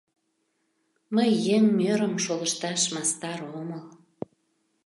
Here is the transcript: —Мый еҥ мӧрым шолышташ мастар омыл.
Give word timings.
—Мый 1.15 1.31
еҥ 1.55 1.63
мӧрым 1.79 2.13
шолышташ 2.23 2.81
мастар 2.93 3.39
омыл. 3.59 3.83